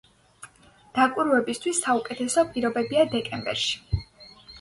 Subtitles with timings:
[0.99, 4.01] დაკვირვებისათვის საუკეთესო პირობებია დეკემბერში.